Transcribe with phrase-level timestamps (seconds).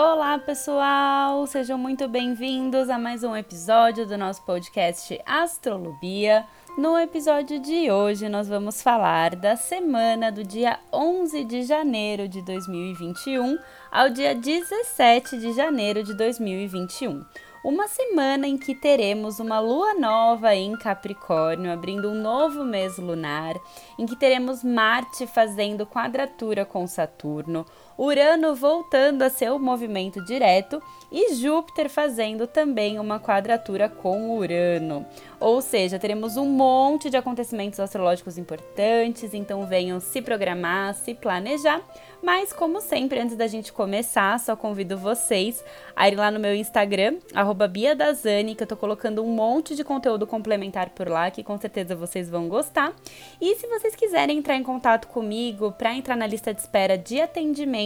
[0.00, 1.44] Olá, pessoal!
[1.48, 6.46] Sejam muito bem-vindos a mais um episódio do nosso podcast Astrolobia.
[6.78, 12.40] No episódio de hoje, nós vamos falar da semana do dia 11 de janeiro de
[12.42, 13.58] 2021
[13.90, 17.24] ao dia 17 de janeiro de 2021
[17.64, 23.56] uma semana em que teremos uma lua nova em Capricórnio, abrindo um novo mês lunar,
[23.98, 27.66] em que teremos Marte fazendo quadratura com Saturno,
[27.98, 30.80] Urano voltando a seu movimento direto
[31.10, 35.04] e Júpiter fazendo também uma quadratura com Urano.
[35.40, 41.80] Ou seja, teremos um monte de acontecimentos astrológicos importantes, então venham se programar, se planejar.
[42.20, 46.54] Mas, como sempre, antes da gente começar, só convido vocês a ir lá no meu
[46.54, 47.16] Instagram,
[47.70, 51.94] BiaDazani, que eu tô colocando um monte de conteúdo complementar por lá, que com certeza
[51.94, 52.92] vocês vão gostar.
[53.40, 57.20] E se vocês quiserem entrar em contato comigo para entrar na lista de espera de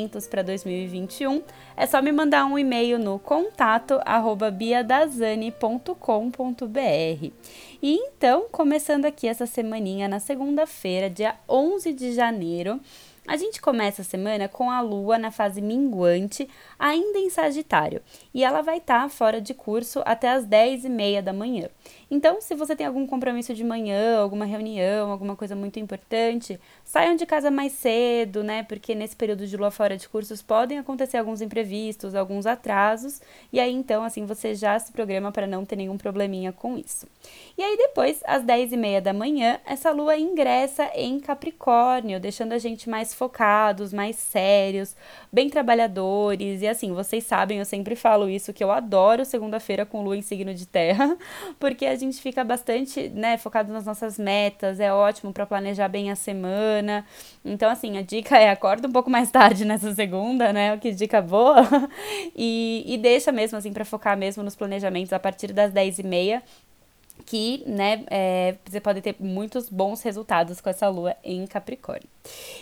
[0.03, 1.43] atendimentos para 2021,
[1.77, 4.01] é só me mandar um e-mail no contato
[4.57, 7.31] biadazani.com.br.
[7.83, 12.81] E então, começando aqui essa semaninha na segunda-feira, dia 11 de janeiro,
[13.27, 18.03] a gente começa a semana com a lua na fase minguante, ainda em Sagitário,
[18.35, 21.69] e ela vai estar tá fora de curso até as 10 e meia da manhã.
[22.11, 27.15] Então, se você tem algum compromisso de manhã, alguma reunião, alguma coisa muito importante, saiam
[27.15, 28.65] de casa mais cedo, né?
[28.65, 33.21] Porque nesse período de lua fora de cursos podem acontecer alguns imprevistos, alguns atrasos,
[33.53, 37.07] e aí então, assim, você já se programa para não ter nenhum probleminha com isso.
[37.57, 42.53] E aí depois, às 10 e meia da manhã, essa lua ingressa em Capricórnio, deixando
[42.53, 44.97] a gente mais focados, mais sérios,
[45.33, 50.03] bem trabalhadores, e assim, vocês sabem, eu sempre falo isso, que eu adoro segunda-feira com
[50.03, 51.17] lua em signo de terra,
[51.61, 56.11] porque a gente fica bastante, né, focado nas nossas metas, é ótimo para planejar bem
[56.11, 57.05] a semana.
[57.45, 60.77] Então, assim, a dica é acorda um pouco mais tarde nessa segunda, né?
[60.79, 61.63] Que dica boa.
[62.37, 66.03] e, e deixa mesmo, assim, para focar mesmo nos planejamentos a partir das 10 e
[66.03, 66.43] meia
[67.23, 72.09] que, né, é, você pode ter muitos bons resultados com essa lua em Capricórnio.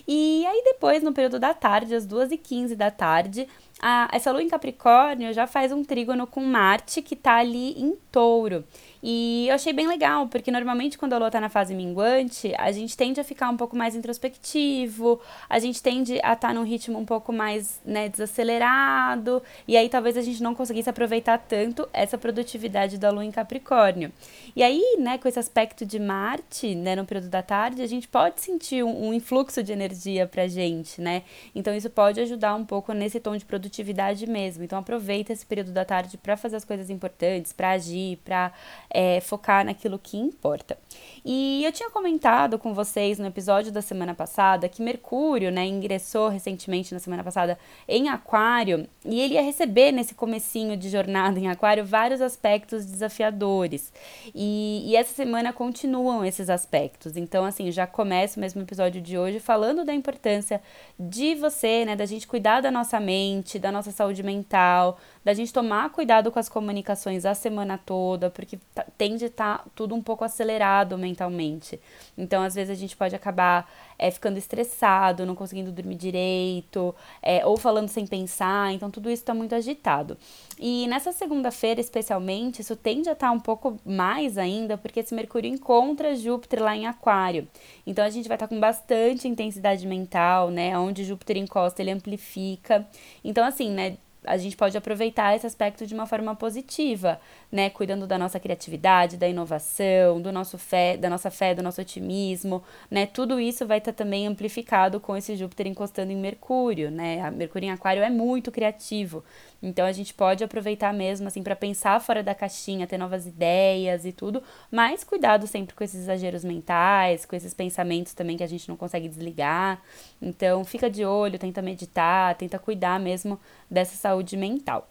[0.06, 3.48] E aí depois, no período da tarde, às 2h15 da tarde,
[3.80, 7.96] a, essa lua em Capricórnio já faz um trígono com Marte, que tá ali em
[8.12, 8.64] touro.
[9.02, 12.70] E eu achei bem legal, porque normalmente quando a lua tá na fase minguante, a
[12.70, 16.64] gente tende a ficar um pouco mais introspectivo, a gente tende a estar tá num
[16.64, 21.88] ritmo um pouco mais né, desacelerado, e aí talvez a gente não conseguisse aproveitar tanto
[21.92, 24.12] essa produtividade da lua em Capricórnio.
[24.54, 28.06] E aí, né, com esse aspecto de Marte, né, no período da tarde, a gente
[28.06, 31.22] pode sentir um, um influxo de energia pra gente, né?
[31.54, 34.64] Então isso pode ajudar um pouco nesse tom de produtividade mesmo.
[34.64, 38.52] Então aproveita esse período da tarde para fazer as coisas importantes, para agir, para
[38.90, 40.76] é, focar naquilo que importa.
[41.24, 46.28] E eu tinha comentado com vocês no episódio da semana passada que Mercúrio, né, ingressou
[46.28, 51.48] recentemente na semana passada em Aquário e ele ia receber nesse comecinho de jornada em
[51.48, 53.92] Aquário vários aspectos desafiadores.
[54.34, 57.16] E, e essa semana continuam esses aspectos.
[57.16, 57.88] Então, assim, já
[58.36, 60.60] mesmo o episódio de hoje falando da importância
[60.98, 65.52] de você, né, da gente cuidar da nossa mente, da nossa saúde mental, da gente
[65.52, 69.94] tomar cuidado com as comunicações a semana toda, porque tá, tende a estar tá tudo
[69.94, 71.78] um pouco acelerado mentalmente.
[72.16, 77.44] Então, às vezes, a gente pode acabar é, ficando estressado, não conseguindo dormir direito, é,
[77.44, 78.72] ou falando sem pensar.
[78.72, 80.16] Então, tudo isso está muito agitado.
[80.58, 85.14] E nessa segunda-feira, especialmente, isso tende a estar tá um pouco mais ainda, porque esse
[85.14, 87.46] Mercúrio encontra Júpiter lá em Aquário.
[87.86, 90.78] Então, a gente vai estar tá com bastante intensidade mental, né?
[90.78, 92.88] Onde Júpiter encosta, ele amplifica.
[93.22, 93.98] Então, assim, né?
[94.24, 97.20] A gente pode aproveitar esse aspecto de uma forma positiva,
[97.50, 97.70] né?
[97.70, 102.62] Cuidando da nossa criatividade, da inovação, do nosso fé, da nossa fé, do nosso otimismo,
[102.90, 103.06] né?
[103.06, 107.20] Tudo isso vai estar tá também amplificado com esse Júpiter encostando em Mercúrio, né?
[107.22, 109.24] A Mercúrio em Aquário é muito criativo.
[109.62, 114.04] Então a gente pode aproveitar mesmo assim para pensar fora da caixinha, ter novas ideias
[114.04, 118.46] e tudo, mas cuidado sempre com esses exageros mentais, com esses pensamentos também que a
[118.46, 119.80] gente não consegue desligar.
[120.20, 123.38] Então fica de olho, tenta meditar, tenta cuidar mesmo
[123.70, 124.89] dessa saúde mental.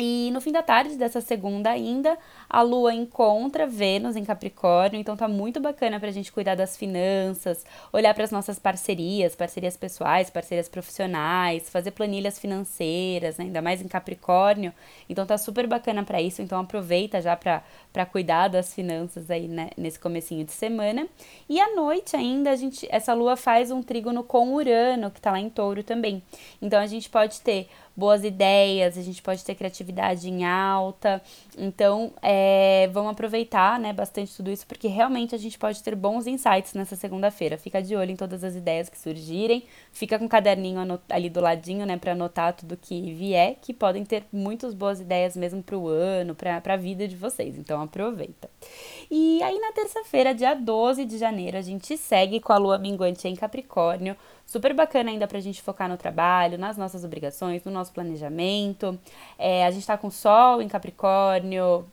[0.00, 2.16] E no fim da tarde dessa segunda ainda,
[2.48, 7.66] a Lua encontra Vênus em Capricórnio, então tá muito bacana pra gente cuidar das finanças,
[7.92, 13.46] olhar para as nossas parcerias, parcerias pessoais, parcerias profissionais, fazer planilhas financeiras, né?
[13.46, 14.72] ainda mais em Capricórnio.
[15.08, 19.70] Então tá super bacana para isso, então aproveita já para cuidar das finanças aí né?
[19.76, 21.08] nesse comecinho de semana.
[21.48, 25.32] E à noite ainda a gente essa lua faz um trígono com Urano, que tá
[25.32, 26.22] lá em Touro também.
[26.62, 31.20] Então a gente pode ter boas ideias, a gente pode ter criatividade criatividade em alta.
[31.56, 36.26] Então, é, vamos aproveitar né, bastante tudo isso, porque realmente a gente pode ter bons
[36.26, 37.56] insights nessa segunda-feira.
[37.56, 41.40] Fica de olho em todas as ideias que surgirem, fica com o caderninho ali do
[41.40, 45.76] ladinho, né, para anotar tudo que vier, que podem ter muitas boas ideias mesmo para
[45.76, 47.58] o ano, para a vida de vocês.
[47.58, 48.48] Então, aproveita.
[49.10, 53.26] E aí, na terça-feira, dia 12 de janeiro, a gente segue com a lua minguante
[53.26, 54.16] em Capricórnio.
[54.48, 58.98] Super bacana ainda pra gente focar no trabalho, nas nossas obrigações, no nosso planejamento.
[59.38, 61.84] É, a gente tá com Sol em Capricórnio,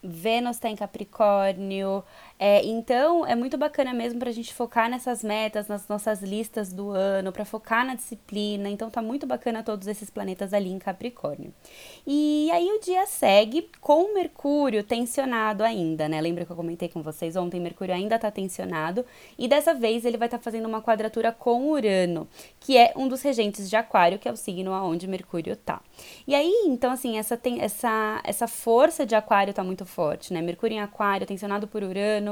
[0.00, 2.04] Vênus está em Capricórnio.
[2.36, 6.72] É, então, é muito bacana mesmo para a gente focar nessas metas, nas nossas listas
[6.72, 8.68] do ano, para focar na disciplina.
[8.68, 11.54] Então, tá muito bacana todos esses planetas ali em Capricórnio.
[12.06, 16.20] E aí, o dia segue com Mercúrio tensionado ainda, né?
[16.20, 17.60] Lembra que eu comentei com vocês ontem?
[17.60, 19.06] Mercúrio ainda está tensionado.
[19.38, 22.28] E dessa vez, ele vai estar tá fazendo uma quadratura com Urano,
[22.58, 25.80] que é um dos regentes de Aquário, que é o signo aonde Mercúrio tá.
[26.26, 30.42] E aí, então, assim, essa, tem, essa, essa força de Aquário tá muito forte, né?
[30.42, 32.23] Mercúrio em Aquário, tensionado por Urano,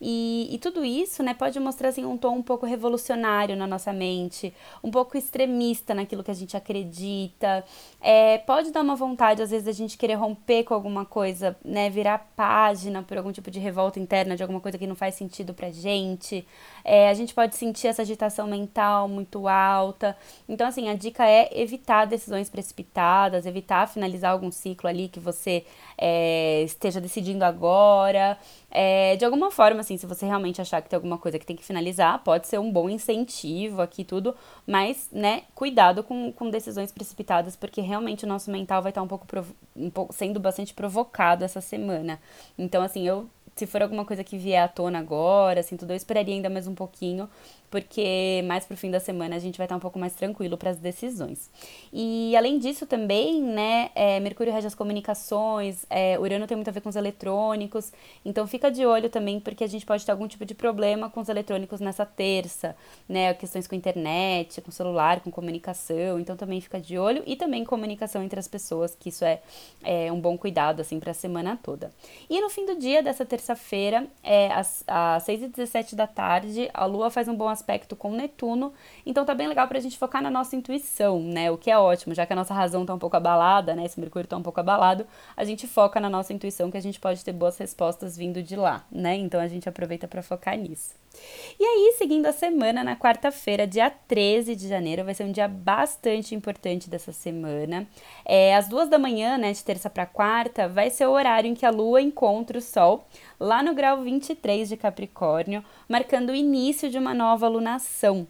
[0.00, 3.92] e, e tudo isso, né, pode mostrar assim um tom um pouco revolucionário na nossa
[3.92, 4.52] mente,
[4.82, 7.64] um pouco extremista naquilo que a gente acredita.
[8.00, 11.88] É, pode dar uma vontade, às vezes, a gente querer romper com alguma coisa, né,
[11.90, 15.54] virar página por algum tipo de revolta interna de alguma coisa que não faz sentido
[15.54, 16.46] pra gente.
[16.84, 20.16] É, a gente pode sentir essa agitação mental muito alta.
[20.48, 25.64] Então, assim, a dica é evitar decisões precipitadas, evitar finalizar algum ciclo ali que você
[25.96, 28.38] é, esteja decidindo agora.
[28.70, 31.56] É, de alguma forma, assim, se você realmente achar que tem alguma coisa que tem
[31.56, 34.34] que finalizar, pode ser um bom incentivo aqui tudo,
[34.66, 39.08] mas, né, cuidado com, com decisões precipitadas, porque realmente o nosso mental vai estar um
[39.08, 39.26] pouco,
[39.74, 42.20] um pouco sendo bastante provocado essa semana.
[42.58, 43.28] Então, assim, eu
[43.58, 46.68] se for alguma coisa que vier à tona agora, assim, tudo, eu esperaria ainda mais
[46.68, 47.28] um pouquinho,
[47.70, 50.70] porque mais pro fim da semana a gente vai estar um pouco mais tranquilo para
[50.70, 51.50] as decisões.
[51.92, 56.72] E além disso também, né, é, Mercúrio rege as comunicações, é, Urano tem muito a
[56.72, 57.92] ver com os eletrônicos,
[58.24, 61.20] então fica de olho também porque a gente pode ter algum tipo de problema com
[61.20, 62.76] os eletrônicos nessa terça,
[63.08, 67.64] né, questões com internet, com celular, com comunicação, então também fica de olho e também
[67.64, 69.40] comunicação entre as pessoas, que isso é,
[69.82, 71.90] é um bom cuidado assim para a semana toda.
[72.30, 77.10] E no fim do dia dessa terça-feira, é, às, às 6h17 da tarde, a Lua
[77.10, 78.72] faz um bom aspecto com Netuno,
[79.04, 81.50] então tá bem legal pra gente focar na nossa intuição, né?
[81.50, 83.84] O que é ótimo, já que a nossa razão tá um pouco abalada, né?
[83.84, 85.06] Esse Mercúrio tá um pouco abalado,
[85.36, 88.56] a gente foca na nossa intuição que a gente pode ter boas respostas vindo de
[88.56, 89.16] lá, né?
[89.16, 90.94] Então a gente aproveita para focar nisso.
[91.60, 95.48] E aí, seguindo a semana, na quarta-feira, dia 13 de janeiro, vai ser um dia
[95.48, 97.86] bastante importante dessa semana.
[98.24, 101.54] É, às duas da manhã, né, de terça para quarta, vai ser o horário em
[101.54, 103.06] que a Lua encontra o Sol,
[103.40, 108.26] lá no grau 23 de Capricórnio, marcando o início de uma nova lunação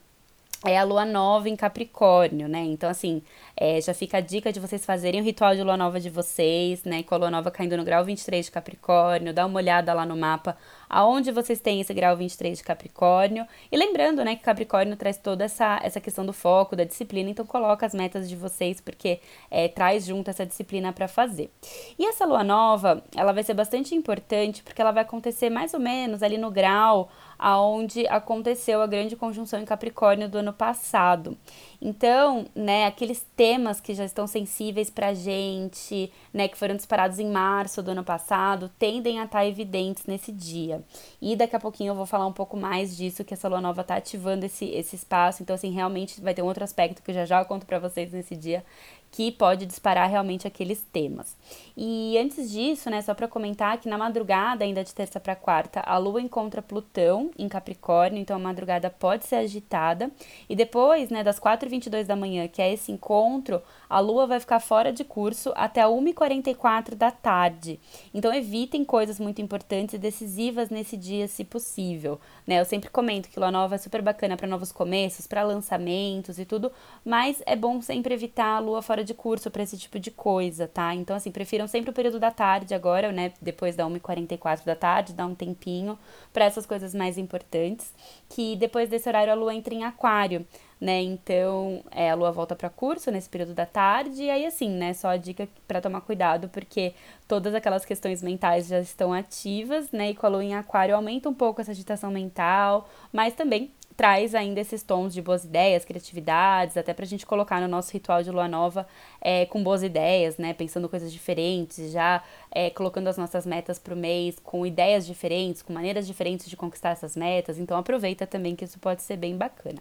[0.64, 2.64] é a lua nova em Capricórnio, né?
[2.64, 3.22] Então, assim,
[3.56, 6.82] é, já fica a dica de vocês fazerem o ritual de lua nova de vocês,
[6.82, 7.02] né?
[7.04, 10.16] Com a lua nova caindo no grau 23 de Capricórnio, dá uma olhada lá no
[10.16, 10.56] mapa
[10.88, 13.46] aonde vocês têm esse grau 23 de Capricórnio.
[13.70, 17.44] E lembrando, né, que Capricórnio traz toda essa, essa questão do foco, da disciplina, então
[17.44, 19.20] coloca as metas de vocês, porque
[19.50, 21.50] é, traz junto essa disciplina para fazer.
[21.98, 25.80] E essa lua nova, ela vai ser bastante importante, porque ela vai acontecer mais ou
[25.80, 31.36] menos ali no grau aonde aconteceu a grande conjunção em Capricórnio do ano passado.
[31.80, 37.30] Então, né, aqueles temas que já estão sensíveis pra gente, né, que foram disparados em
[37.30, 40.82] março do ano passado, tendem a estar tá evidentes nesse dia.
[41.22, 43.84] E daqui a pouquinho eu vou falar um pouco mais disso, que essa lua nova
[43.84, 45.42] tá ativando esse, esse espaço.
[45.42, 48.12] Então, assim, realmente vai ter um outro aspecto que eu já já conto para vocês
[48.12, 48.64] nesse dia,
[49.10, 51.36] que pode disparar realmente aqueles temas.
[51.76, 55.80] E antes disso, né, só para comentar que na madrugada, ainda de terça para quarta,
[55.80, 60.10] a Lua encontra Plutão em Capricórnio, então a madrugada pode ser agitada.
[60.48, 64.60] E depois, né, das 4h22 da manhã, que é esse encontro, a Lua vai ficar
[64.60, 67.80] fora de curso até 1h44 da tarde.
[68.12, 72.20] Então evitem coisas muito importantes e decisivas nesse dia, se possível.
[72.46, 72.60] Né?
[72.60, 76.44] Eu sempre comento que Lua Nova é super bacana para novos começos, para lançamentos e
[76.44, 76.70] tudo,
[77.04, 80.66] mas é bom sempre evitar a Lua fora de curso para esse tipo de coisa,
[80.66, 80.94] tá?
[80.94, 83.32] Então, assim, prefiram sempre o período da tarde agora, né?
[83.40, 85.98] Depois da 1h44 da tarde, dá um tempinho
[86.32, 87.92] para essas coisas mais importantes.
[88.28, 90.46] Que depois desse horário a lua entra em aquário,
[90.80, 91.00] né?
[91.02, 94.24] Então, é, a lua volta para curso nesse período da tarde.
[94.24, 94.92] E aí, assim, né?
[94.94, 96.94] Só a dica para tomar cuidado, porque
[97.26, 100.10] todas aquelas questões mentais já estão ativas, né?
[100.10, 104.32] E com a lua em aquário aumenta um pouco essa agitação mental, mas também traz
[104.32, 108.30] ainda esses tons de boas ideias, criatividades, até pra gente colocar no nosso ritual de
[108.30, 108.86] lua nova
[109.20, 110.54] é, com boas ideias, né?
[110.54, 115.72] Pensando coisas diferentes, já é, colocando as nossas metas pro mês com ideias diferentes, com
[115.72, 117.58] maneiras diferentes de conquistar essas metas.
[117.58, 119.80] Então aproveita também que isso pode ser bem bacana.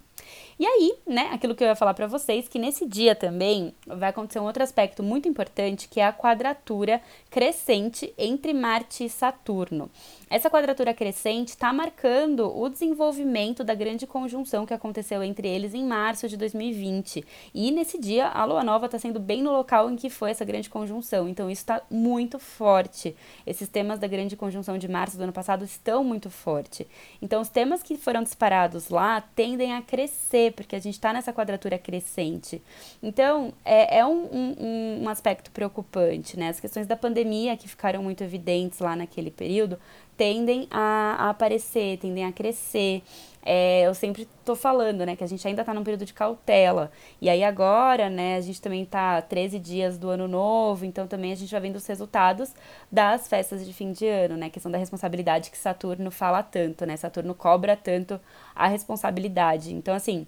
[0.59, 4.09] E aí, né, aquilo que eu ia falar para vocês, que nesse dia também vai
[4.09, 9.89] acontecer um outro aspecto muito importante, que é a quadratura crescente entre Marte e Saturno.
[10.29, 15.85] Essa quadratura crescente está marcando o desenvolvimento da grande conjunção que aconteceu entre eles em
[15.85, 17.23] março de 2020.
[17.53, 20.43] E nesse dia, a lua nova está sendo bem no local em que foi essa
[20.43, 21.29] grande conjunção.
[21.29, 23.15] Então, isso está muito forte.
[23.45, 26.85] Esses temas da grande conjunção de março do ano passado estão muito forte.
[27.21, 30.16] Então, os temas que foram disparados lá tendem a crescer,
[30.55, 32.61] porque a gente está nessa quadratura crescente.
[33.01, 36.49] Então, é, é um, um, um aspecto preocupante, né?
[36.49, 39.79] As questões da pandemia que ficaram muito evidentes lá naquele período
[40.17, 43.03] tendem a, a aparecer, tendem a crescer.
[43.49, 46.91] É, eu sempre estou falando, né, que a gente ainda está num período de cautela.
[47.21, 51.31] E aí agora, né, a gente também está 13 dias do ano novo, então também
[51.31, 52.53] a gente vai vendo os resultados
[52.91, 56.97] das festas de fim de ano, né, questão da responsabilidade que Saturno fala tanto, né,
[56.97, 58.19] Saturno cobra tanto
[58.53, 59.73] a responsabilidade.
[59.73, 60.27] Então, assim,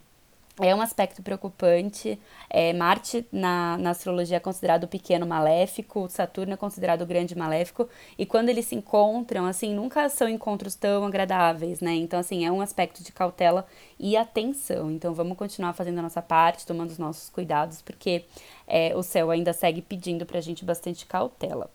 [0.60, 2.20] é um aspecto preocupante.
[2.50, 7.38] É, Marte, na, na astrologia, é considerado o pequeno maléfico, Saturno é considerado o grande
[7.38, 7.88] maléfico,
[8.18, 11.96] e quando eles se encontram, assim, nunca são encontros tão agradáveis, né?
[11.96, 13.66] Então, assim, é um aspecto de cautela
[14.00, 14.92] e atenção.
[14.92, 18.26] Então, vamos continuar fazendo a nossa parte, tomando os nossos cuidados, porque
[18.68, 21.70] é, o céu ainda segue pedindo pra gente bastante cautela.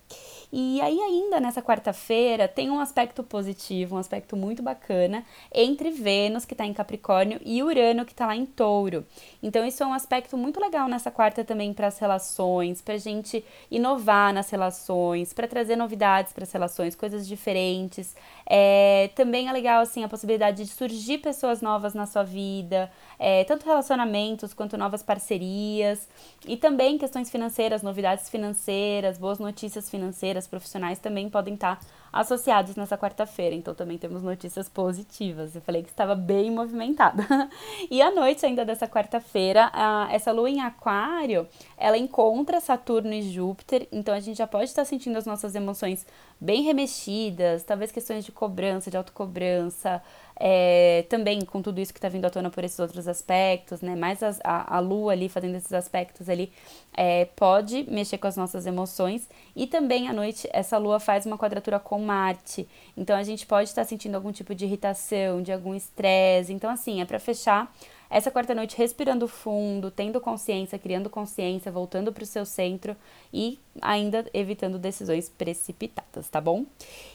[0.57, 6.45] E aí, ainda nessa quarta-feira, tem um aspecto positivo, um aspecto muito bacana entre Vênus,
[6.45, 9.05] que está em Capricórnio, e Urano, que está lá em Touro.
[9.43, 12.99] Então, isso é um aspecto muito legal nessa quarta também para as relações, para a
[12.99, 18.15] gente inovar nas relações, para trazer novidades para as relações, coisas diferentes.
[18.47, 23.43] É, também é legal, assim, a possibilidade de surgir pessoas novas na sua vida, é,
[23.43, 26.09] tanto relacionamentos quanto novas parcerias,
[26.47, 31.81] e também questões financeiras, novidades financeiras, boas notícias financeiras profissionais também podem estar
[32.13, 33.55] associados nessa quarta-feira.
[33.55, 35.55] Então também temos notícias positivas.
[35.55, 37.27] Eu falei que estava bem movimentada.
[37.91, 39.71] e à noite ainda dessa quarta-feira,
[40.11, 43.89] essa lua em aquário, ela encontra Saturno e Júpiter.
[43.91, 46.07] Então a gente já pode estar sentindo as nossas emoções
[46.41, 50.03] bem remexidas, talvez questões de cobrança, de autocobrança,
[50.37, 53.95] é, também com tudo isso que está vindo à tona por esses outros aspectos, né?
[53.95, 56.53] Mais a, a, a lua ali fazendo esses aspectos ali
[56.93, 59.29] é, pode mexer com as nossas emoções.
[59.55, 62.69] E também à noite essa lua faz uma quadratura com Marte.
[62.97, 66.53] Então a gente pode estar sentindo algum tipo de irritação, de algum estresse.
[66.53, 67.73] Então, assim, é para fechar
[68.11, 72.97] essa quarta noite respirando fundo, tendo consciência, criando consciência, voltando para o seu centro
[73.33, 76.65] e ainda evitando decisões precipitadas, tá bom?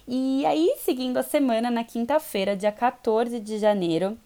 [0.07, 4.17] E aí, seguindo a semana, na quinta-feira, dia 14 de janeiro,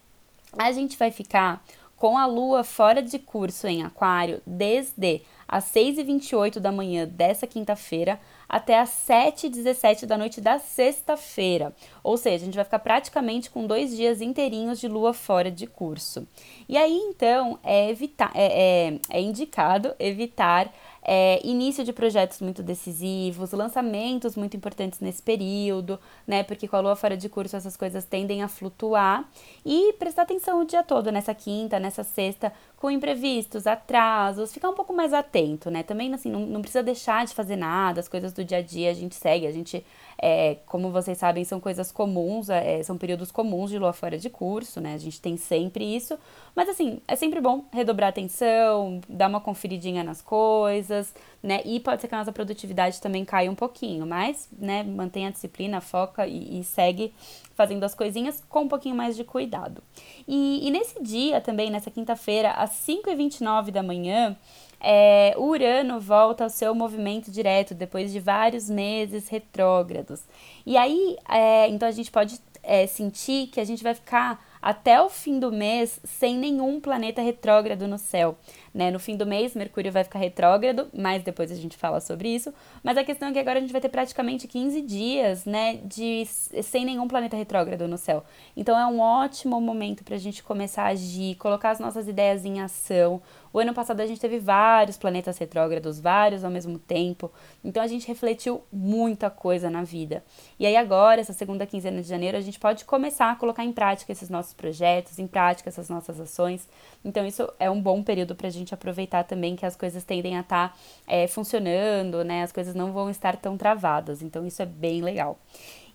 [0.57, 1.63] a gente vai ficar
[1.97, 8.19] com a lua fora de curso em Aquário desde às 6h28 da manhã dessa quinta-feira
[8.47, 11.73] até às 7h17 da noite da sexta-feira.
[12.03, 15.67] Ou seja, a gente vai ficar praticamente com dois dias inteirinhos de lua fora de
[15.67, 16.27] curso.
[16.67, 20.73] E aí, então, é, evitar, é, é, é indicado evitar
[21.03, 26.43] é, início de projetos muito decisivos, lançamentos muito importantes nesse período, né?
[26.43, 29.29] Porque com a lua fora de curso essas coisas tendem a flutuar
[29.65, 34.75] e prestar atenção o dia todo nessa quinta, nessa sexta, com imprevistos, atrasos, ficar um
[34.75, 35.83] pouco mais atento, né?
[35.83, 38.89] Também assim, não, não precisa deixar de fazer nada, as coisas do dia a dia
[38.89, 39.83] a gente segue, a gente
[40.25, 44.29] é, como vocês sabem, são coisas comuns, é, são períodos comuns de lua fora de
[44.29, 44.93] curso, né?
[44.93, 46.17] A gente tem sempre isso.
[46.55, 50.92] Mas assim, é sempre bom redobrar atenção, dar uma conferidinha nas coisas,
[51.41, 51.61] né?
[51.65, 55.31] E pode ser que a nossa produtividade também caia um pouquinho, mas, né, mantém a
[55.31, 57.13] disciplina, foca e, e segue
[57.55, 59.83] fazendo as coisinhas com um pouquinho mais de cuidado.
[60.27, 64.37] E, e nesse dia também, nessa quinta-feira, às 5h29 da manhã,
[64.79, 70.21] é, Urano volta ao seu movimento direto depois de vários meses retrógrados.
[70.65, 75.01] E aí, é, então a gente pode é, sentir que a gente vai ficar até
[75.01, 78.37] o fim do mês sem nenhum planeta retrógrado no céu.
[78.73, 78.89] Né?
[78.89, 82.53] No fim do mês, Mercúrio vai ficar retrógrado, mas depois a gente fala sobre isso.
[82.81, 86.25] Mas a questão é que agora a gente vai ter praticamente 15 dias né, de,
[86.25, 88.23] sem nenhum planeta retrógrado no céu.
[88.55, 92.45] Então é um ótimo momento para a gente começar a agir, colocar as nossas ideias
[92.45, 93.21] em ação.
[93.53, 97.31] O ano passado a gente teve vários planetas retrógrados, vários ao mesmo tempo.
[97.63, 100.23] Então a gente refletiu muita coisa na vida.
[100.59, 103.71] E aí agora, essa segunda quinzena de janeiro, a gente pode começar a colocar em
[103.71, 106.67] prática esses nossos projetos, em prática essas nossas ações.
[107.05, 110.35] Então isso é um bom período para a gente aproveitar também que as coisas tendem
[110.35, 112.41] a estar tá, é, funcionando, né?
[112.41, 114.23] As coisas não vão estar tão travadas.
[114.23, 115.37] Então isso é bem legal.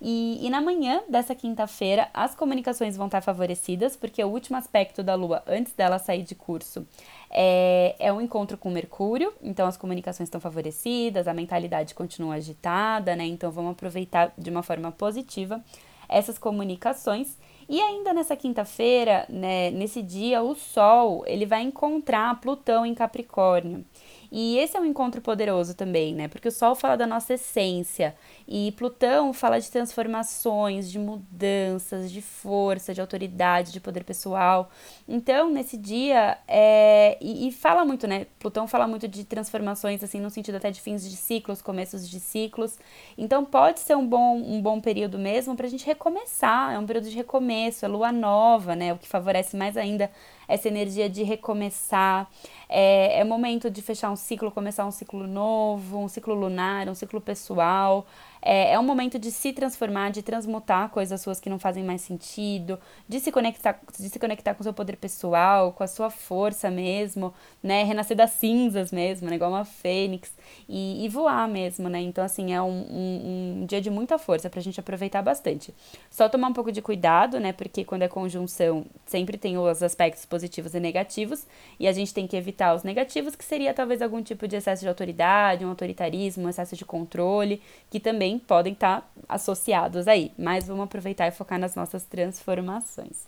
[0.00, 5.02] E, e na manhã dessa quinta-feira, as comunicações vão estar favorecidas, porque o último aspecto
[5.02, 6.86] da Lua, antes dela sair de curso,
[7.30, 13.16] é, é um encontro com Mercúrio, então as comunicações estão favorecidas, a mentalidade continua agitada,
[13.16, 13.26] né?
[13.26, 15.62] Então vamos aproveitar de uma forma positiva
[16.08, 17.36] essas comunicações.
[17.68, 23.84] E ainda nessa quinta-feira, né, nesse dia, o Sol ele vai encontrar Plutão em Capricórnio.
[24.30, 26.28] E esse é um encontro poderoso também, né?
[26.28, 28.14] Porque o Sol fala da nossa essência
[28.46, 34.70] e Plutão fala de transformações, de mudanças, de força, de autoridade, de poder pessoal.
[35.08, 37.16] Então, nesse dia, é...
[37.20, 38.26] e, e fala muito, né?
[38.38, 42.20] Plutão fala muito de transformações, assim, no sentido até de fins de ciclos, começos de
[42.20, 42.78] ciclos.
[43.16, 46.74] Então, pode ser um bom, um bom período mesmo para a gente recomeçar.
[46.74, 48.92] É um período de recomeço, é lua nova, né?
[48.92, 50.10] O que favorece mais ainda
[50.46, 52.28] essa energia de recomeçar.
[52.68, 56.94] É, é momento de fechar um ciclo, começar um ciclo novo, um ciclo lunar, um
[56.94, 58.06] ciclo pessoal.
[58.40, 62.00] É, é um momento de se transformar, de transmutar coisas suas que não fazem mais
[62.00, 62.78] sentido,
[63.08, 66.70] de se conectar, de se conectar com o seu poder pessoal, com a sua força
[66.70, 67.82] mesmo, né?
[67.84, 69.36] Renascer das cinzas mesmo, né?
[69.36, 70.32] Igual uma fênix.
[70.68, 72.00] E, e voar mesmo, né?
[72.00, 75.74] Então, assim, é um, um, um dia de muita força pra gente aproveitar bastante.
[76.10, 77.52] Só tomar um pouco de cuidado, né?
[77.52, 81.46] Porque quando é conjunção, sempre tem os aspectos positivos e negativos.
[81.78, 84.82] E a gente tem que evitar os negativos, que seria talvez algum tipo de excesso
[84.82, 90.06] de autoridade, um autoritarismo, um excesso de controle, que também também podem estar tá associados
[90.06, 93.26] aí, mas vamos aproveitar e focar nas nossas transformações.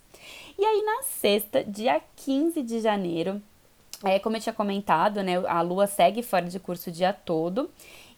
[0.57, 3.41] E aí, na sexta, dia 15 de janeiro,
[4.03, 7.69] é, como eu tinha comentado, né, a lua segue fora de curso o dia todo.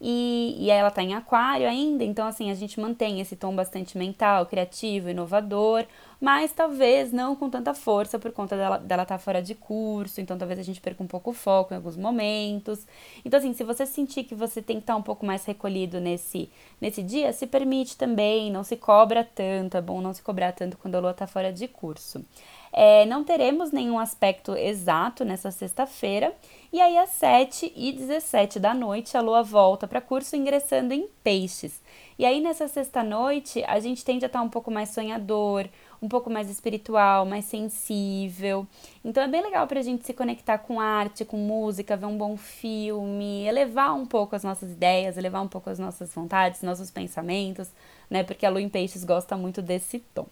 [0.05, 3.97] E, e ela está em aquário ainda, então assim, a gente mantém esse tom bastante
[3.97, 5.85] mental, criativo, inovador,
[6.19, 10.19] mas talvez não com tanta força por conta dela estar dela tá fora de curso,
[10.19, 12.85] então talvez a gente perca um pouco o foco em alguns momentos.
[13.23, 16.01] Então assim, se você sentir que você tem que estar tá um pouco mais recolhido
[16.01, 16.49] nesse,
[16.81, 20.77] nesse dia, se permite também, não se cobra tanto, é bom não se cobrar tanto
[20.77, 22.25] quando a lua está fora de curso.
[22.75, 26.35] É, não teremos nenhum aspecto exato nessa sexta-feira,
[26.71, 31.07] e aí às 7 e 17 da noite a lua volta para curso ingressando em
[31.23, 31.79] peixes.
[32.17, 35.69] E aí nessa sexta-noite a gente tende a estar um pouco mais sonhador,
[36.01, 38.65] um pouco mais espiritual, mais sensível.
[39.05, 42.17] Então é bem legal para a gente se conectar com arte, com música, ver um
[42.17, 46.89] bom filme, elevar um pouco as nossas ideias, elevar um pouco as nossas vontades, nossos
[46.89, 47.69] pensamentos,
[48.09, 48.23] né?
[48.23, 50.25] Porque a lua em peixes gosta muito desse tom.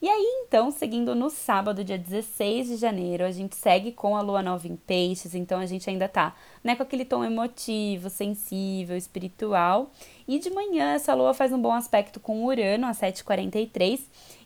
[0.00, 4.20] E aí, então, seguindo no sábado, dia 16 de janeiro, a gente segue com a
[4.20, 8.96] lua nova em peixes, então a gente ainda tá, né, com aquele tom emotivo, sensível,
[8.96, 9.90] espiritual.
[10.28, 14.00] E de manhã, essa lua faz um bom aspecto com Urano, às 7h43.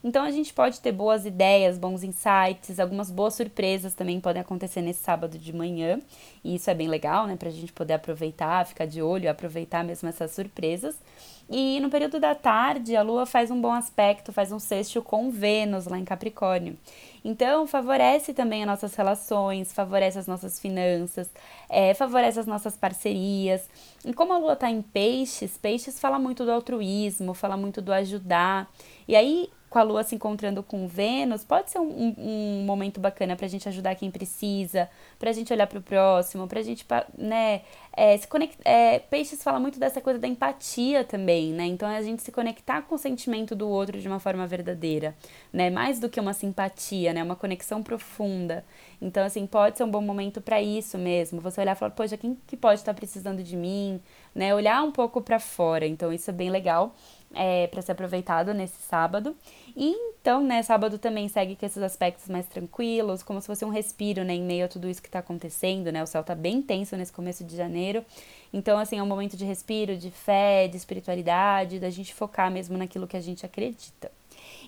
[0.04, 4.82] Então a gente pode ter boas ideias, bons insights, algumas boas surpresas também podem acontecer
[4.82, 6.00] nesse sábado de manhã.
[6.44, 10.08] E isso é bem legal, né, pra gente poder aproveitar, ficar de olho, aproveitar mesmo
[10.08, 10.96] essas surpresas.
[11.50, 15.32] E no período da tarde, a Lua faz um bom aspecto, faz um sexto com
[15.32, 16.76] Vênus lá em Capricórnio.
[17.24, 21.30] Então, favorece também as nossas relações, favorece as nossas finanças,
[21.68, 23.68] é, favorece as nossas parcerias.
[24.04, 27.92] E como a Lua está em peixes, peixes fala muito do altruísmo, fala muito do
[27.92, 28.70] ajudar.
[29.06, 33.36] E aí, com a Lua se encontrando com Vênus, pode ser um, um, momento bacana
[33.36, 36.62] para a gente ajudar quem precisa, para a gente olhar para o próximo, para a
[36.62, 36.84] gente,
[37.16, 38.62] né, é, se conectar.
[38.64, 41.66] É, Peixes fala muito dessa coisa da empatia também, né?
[41.66, 45.14] Então é a gente se conectar com o sentimento do outro de uma forma verdadeira,
[45.52, 45.70] né?
[45.70, 47.22] Mais do que uma simpatia, né?
[47.22, 48.64] Uma conexão profunda.
[49.02, 51.40] Então, assim, pode ser um bom momento para isso mesmo.
[51.40, 54.00] Você olhar e falar, poxa, quem que pode estar precisando de mim,
[54.34, 54.54] né?
[54.54, 55.86] Olhar um pouco para fora.
[55.86, 56.94] Então, isso é bem legal
[57.34, 59.36] é, para ser aproveitado nesse sábado.
[59.76, 63.70] E então, né, sábado também segue com esses aspectos mais tranquilos, como se fosse um
[63.70, 66.02] respiro, né, em meio a tudo isso que está acontecendo, né?
[66.02, 68.04] O céu tá bem tenso nesse começo de janeiro.
[68.52, 72.76] Então, assim, é um momento de respiro, de fé, de espiritualidade, da gente focar mesmo
[72.76, 74.12] naquilo que a gente acredita.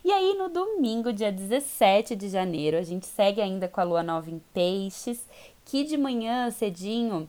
[0.04, 4.02] E aí, no domingo, dia 17 de janeiro, a gente segue ainda com a lua
[4.02, 5.28] nova em Peixes,
[5.64, 7.28] que de manhã cedinho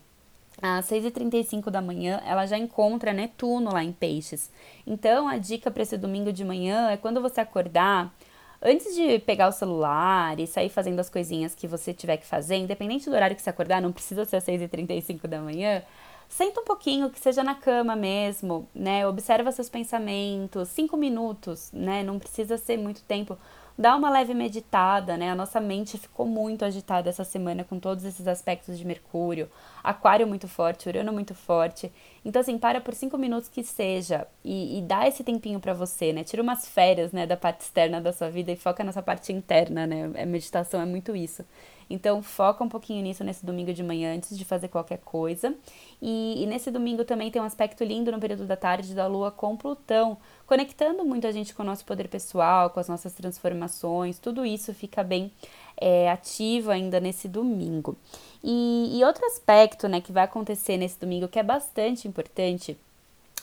[0.62, 4.52] às 6h35 da manhã, ela já encontra Netuno lá em Peixes.
[4.86, 8.14] Então, a dica para esse domingo de manhã é quando você acordar,
[8.62, 12.56] antes de pegar o celular e sair fazendo as coisinhas que você tiver que fazer,
[12.56, 15.84] independente do horário que você acordar, não precisa ser às 6h35 da manhã,
[16.30, 19.06] senta um pouquinho, que seja na cama mesmo, né?
[19.08, 22.04] Observa seus pensamentos, cinco minutos, né?
[22.04, 23.38] Não precisa ser muito tempo
[23.78, 25.32] dá uma leve meditada, né?
[25.32, 29.50] A nossa mente ficou muito agitada essa semana com todos esses aspectos de Mercúrio,
[29.84, 31.92] Aquário muito forte, Urano muito forte.
[32.24, 36.14] Então, assim, para por cinco minutos que seja e, e dá esse tempinho para você,
[36.14, 36.24] né?
[36.24, 39.88] Tira umas férias, né, da parte externa da sua vida e foca nessa parte interna,
[39.88, 40.12] né?
[40.22, 41.44] A meditação é muito isso.
[41.90, 45.54] Então, foca um pouquinho nisso nesse domingo de manhã antes de fazer qualquer coisa.
[46.02, 49.32] E, e, nesse domingo também tem um aspecto lindo no período da tarde da Lua
[49.32, 54.20] com Plutão, conectando muito a gente com o nosso poder pessoal, com as nossas transformações.
[54.20, 55.32] Tudo isso fica bem
[55.78, 57.96] é, ativo ainda nesse domingo.
[58.44, 62.78] E, e outro aspecto né, que vai acontecer nesse domingo que é bastante importante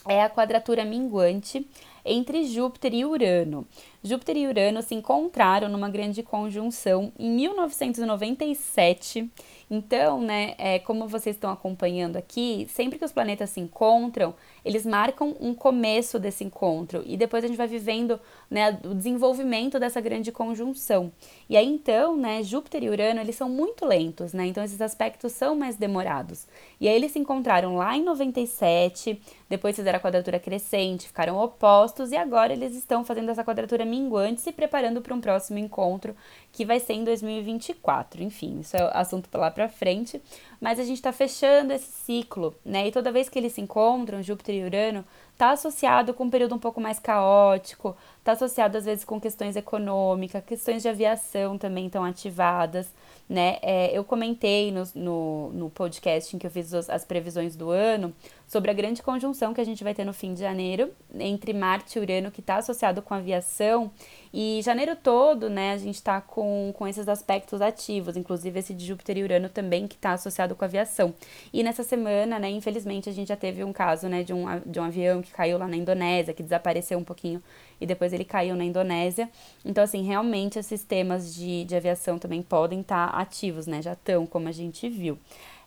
[0.07, 1.67] é a quadratura minguante
[2.03, 3.65] entre Júpiter e Urano.
[4.03, 9.29] Júpiter e Urano se encontraram numa grande conjunção em 1997.
[9.69, 14.35] Então, né, é, como vocês estão acompanhando aqui, sempre que os planetas se encontram,
[14.65, 19.79] eles marcam um começo desse encontro e depois a gente vai vivendo né, o desenvolvimento
[19.79, 21.11] dessa grande conjunção.
[21.47, 24.47] E aí então, né, Júpiter e Urano, eles são muito lentos, né?
[24.47, 26.47] Então esses aspectos são mais demorados.
[26.79, 32.11] E aí eles se encontraram lá em 97, depois fizeram a quadratura crescente, ficaram opostos
[32.11, 36.15] e agora eles estão fazendo essa quadratura minguante, se preparando para um próximo encontro
[36.51, 38.23] que vai ser em 2024.
[38.23, 40.21] Enfim, isso é assunto para lá para frente,
[40.59, 42.87] mas a gente está fechando esse ciclo, né?
[42.87, 46.55] E toda vez que eles se encontram, Júpiter e Urano, está associado com um período
[46.55, 51.87] um pouco mais caótico, está associado às vezes com questões econômicas, questões de aviação também
[51.87, 52.93] estão ativadas,
[53.27, 53.57] né?
[53.61, 58.13] É, eu comentei no, no, no podcast em que eu fiz as previsões do ano
[58.51, 61.97] sobre a grande conjunção que a gente vai ter no fim de janeiro entre Marte
[61.97, 63.89] e Urano, que está associado com aviação.
[64.33, 68.85] E janeiro todo, né, a gente está com, com esses aspectos ativos, inclusive esse de
[68.85, 71.13] Júpiter e Urano também, que está associado com aviação.
[71.53, 74.81] E nessa semana, né, infelizmente, a gente já teve um caso, né, de um, de
[74.81, 77.41] um avião que caiu lá na Indonésia, que desapareceu um pouquinho
[77.79, 79.29] e depois ele caiu na Indonésia.
[79.63, 83.93] Então, assim, realmente os sistemas de, de aviação também podem estar tá ativos, né, já
[83.93, 85.17] estão, como a gente viu.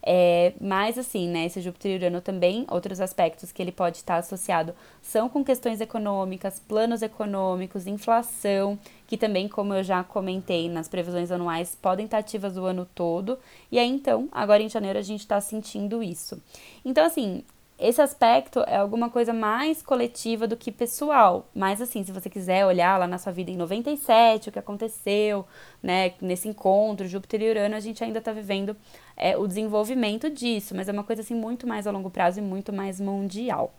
[0.07, 4.17] É, mas assim, né, esse Júpiter e Urano também, outros aspectos que ele pode estar
[4.17, 10.89] associado são com questões econômicas, planos econômicos, inflação, que também, como eu já comentei nas
[10.89, 13.39] previsões anuais, podem estar ativas o ano todo.
[13.73, 16.41] E aí então, agora em janeiro a gente está sentindo isso.
[16.85, 17.43] Então, assim,
[17.79, 21.49] esse aspecto é alguma coisa mais coletiva do que pessoal.
[21.55, 25.45] Mas assim, se você quiser olhar lá na sua vida em 97, o que aconteceu,
[25.83, 28.77] né, nesse encontro, Júpiter e Urano, a gente ainda está vivendo
[29.17, 32.43] é, o desenvolvimento disso, mas é uma coisa assim muito mais a longo prazo e
[32.43, 33.75] muito mais mundial.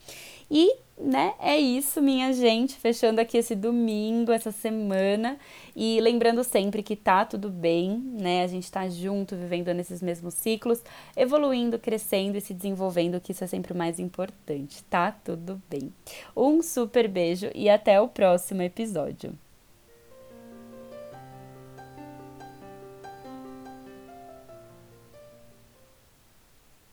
[0.52, 5.38] E, né, é isso, minha gente, fechando aqui esse domingo, essa semana,
[5.76, 8.44] e lembrando sempre que tá tudo bem, né?
[8.44, 10.82] A gente tá junto, vivendo nesses mesmos ciclos,
[11.16, 15.12] evoluindo, crescendo e se desenvolvendo, que isso é sempre o mais importante, tá?
[15.12, 15.94] Tudo bem.
[16.36, 19.45] Um super beijo e até o próximo episódio.